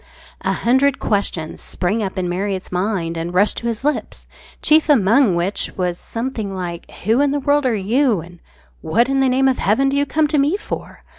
[0.41, 4.25] A hundred questions sprang up in Marriott's mind and rushed to his lips,
[4.63, 8.39] chief among which was something like "Who in the world are you?" and
[8.81, 11.03] "What in the name of heaven do you come to me for?"